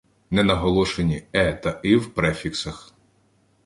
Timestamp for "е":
1.35-1.53